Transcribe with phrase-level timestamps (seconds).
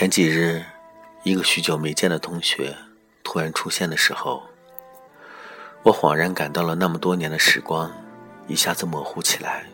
[0.00, 0.64] 前几日，
[1.24, 2.74] 一个许久没见的同学
[3.22, 4.42] 突然出现的时候，
[5.82, 7.92] 我恍然感到了那么多年的时光
[8.48, 9.66] 一下子模糊起来。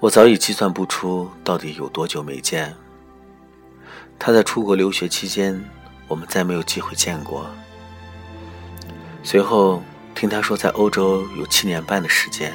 [0.00, 2.74] 我早已计算不出到底有多久没见。
[4.18, 5.62] 他在出国留学期间，
[6.08, 7.44] 我们再没有机会见过。
[9.22, 9.82] 随后
[10.14, 12.50] 听他说，在欧洲有七年半的时间，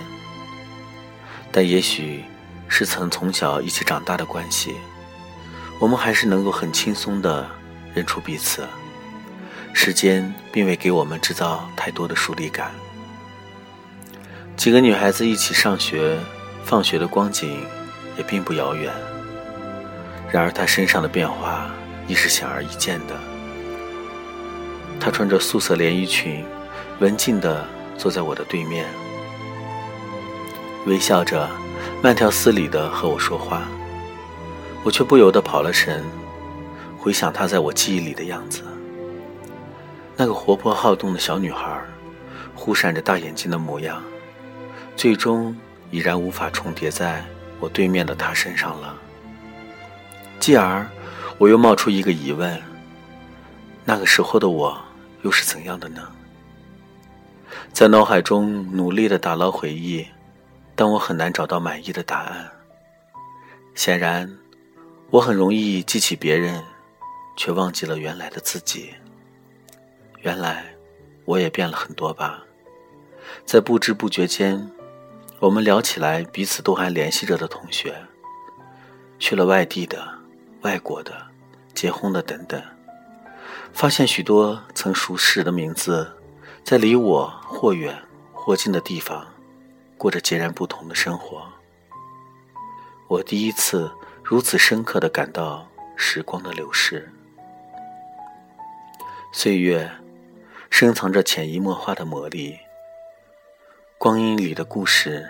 [1.52, 2.26] 但也许
[2.68, 4.78] 是曾从小一起长大的关系。
[5.80, 7.48] 我们还是能够很轻松地
[7.94, 8.68] 认出彼此，
[9.74, 12.72] 时间并未给我们制造太多的疏离感。
[14.56, 16.18] 几个女孩子一起上学、
[16.64, 17.64] 放学的光景
[18.18, 18.92] 也并不遥远。
[20.32, 21.70] 然而她身上的变化
[22.08, 23.16] 亦是显而易见的。
[25.00, 26.44] 她穿着素色连衣裙，
[27.00, 27.64] 文静地
[28.00, 28.84] 坐在我的对面，
[30.88, 31.48] 微笑着，
[32.02, 33.62] 慢条斯理地和我说话。
[34.88, 36.02] 我却不由得跑了神，
[36.98, 38.62] 回想她在我记忆里的样子。
[40.16, 41.82] 那个活泼好动的小女孩，
[42.56, 44.02] 忽闪着大眼睛的模样，
[44.96, 45.54] 最终
[45.92, 47.22] 已然无法重叠在
[47.60, 48.96] 我对面的她身上了。
[50.40, 50.88] 继而，
[51.38, 52.58] 我又冒出一个疑问：
[53.84, 54.82] 那个时候的我
[55.24, 56.08] 又是怎样的呢？
[57.74, 60.08] 在脑海中努力的打捞回忆，
[60.78, 62.50] 但我很难找到满意的答案。
[63.76, 64.34] 显然。
[65.10, 66.62] 我很容易记起别人，
[67.38, 68.94] 却忘记了原来的自己。
[70.20, 70.66] 原来
[71.24, 72.44] 我也变了很多吧。
[73.46, 74.70] 在不知不觉间，
[75.40, 77.96] 我们聊起来彼此都还联系着的同学，
[79.18, 80.06] 去了外地的、
[80.62, 81.14] 外国的、
[81.74, 82.62] 结婚的等等，
[83.72, 86.06] 发现许多曾熟识的名字，
[86.66, 87.98] 在离我或远
[88.34, 89.26] 或近的地方，
[89.98, 91.48] 过着截然不同的生活。
[93.08, 93.90] 我第一次。
[94.30, 95.66] 如此深刻的感到
[95.96, 97.10] 时光的流逝，
[99.32, 99.90] 岁月
[100.70, 102.60] 深藏着潜移默化的魔力。
[103.98, 105.26] 光阴里的故事，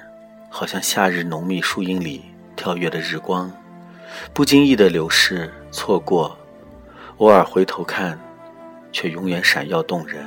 [0.50, 2.24] 好像夏日浓密树荫里
[2.56, 3.52] 跳跃的日光，
[4.34, 6.36] 不经意的流逝错过，
[7.18, 8.20] 偶尔回头看，
[8.92, 10.26] 却永远闪耀动人。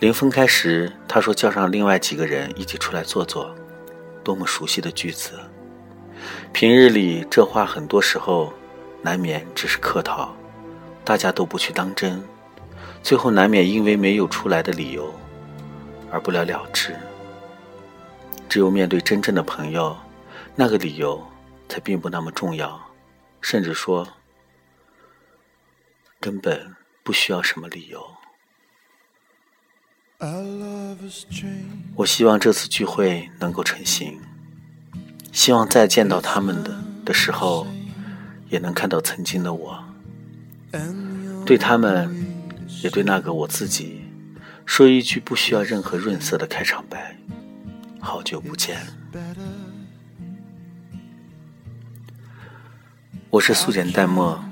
[0.00, 3.54] 临分开时，他说叫上另外几个人一起出来坐坐，
[4.24, 5.38] 多么熟悉的句子。
[6.52, 8.52] 平日里，这话很多时候
[9.02, 10.34] 难免只是客套，
[11.04, 12.22] 大家都不去当真，
[13.02, 15.14] 最后难免因为没有出来的理由
[16.10, 16.96] 而不了了之。
[18.48, 19.96] 只有面对真正的朋友，
[20.54, 21.22] 那个理由
[21.68, 22.80] 才并不那么重要，
[23.40, 24.08] 甚至说
[26.18, 28.04] 根本不需要什么理由。
[31.94, 34.20] 我希望这次聚会能够成行。
[35.32, 37.66] 希望再见到他们的的时候，
[38.48, 39.84] 也能看到曾经的我。
[41.46, 42.26] 对他们，
[42.82, 44.02] 也对那个我自己，
[44.66, 47.16] 说一句不需要任何润色的开场白：
[48.00, 48.76] 好久不见。
[53.30, 54.42] 我是素简淡漠，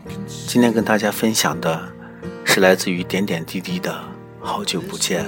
[0.47, 1.89] 今天跟大家分享的
[2.45, 4.05] 是来自于点点滴滴的
[4.41, 5.25] 好久不见。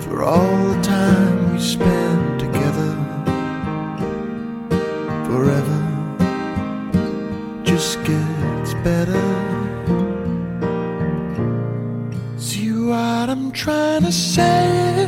[0.00, 1.37] For all the time.
[1.58, 2.92] We spend together
[5.26, 5.80] forever
[7.64, 9.24] just gets better.
[12.36, 15.06] See what I'm trying to say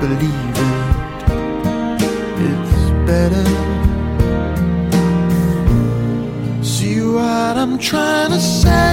[0.00, 0.78] believe it.
[2.48, 2.76] It's
[3.08, 3.46] better.
[6.62, 8.87] See what I'm trying to say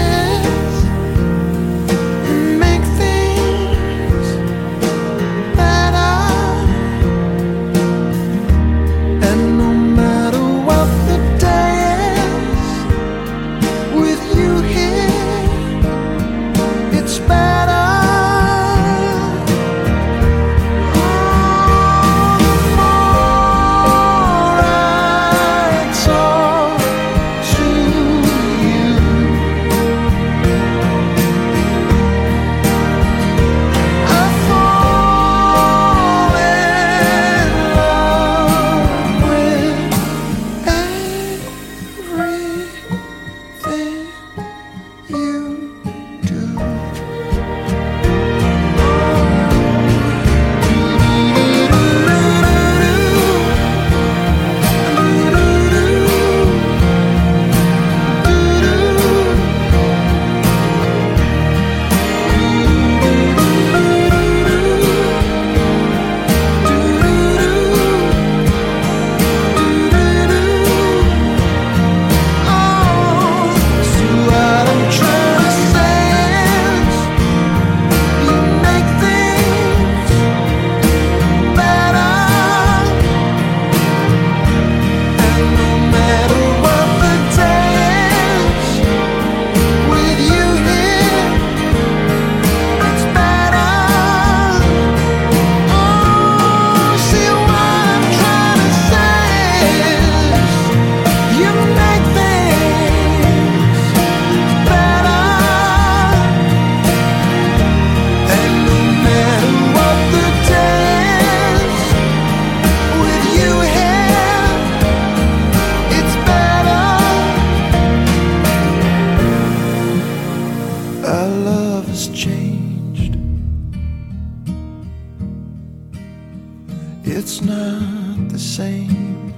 [127.07, 129.31] It's not the same.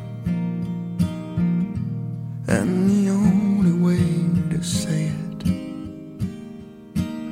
[2.47, 5.47] And the only way to say it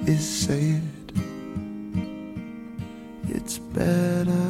[0.09, 1.13] is say it.
[3.29, 4.44] It's better.